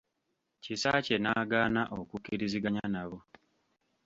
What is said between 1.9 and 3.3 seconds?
okukkiriziganya nabo.